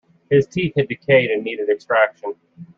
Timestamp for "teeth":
0.47-0.73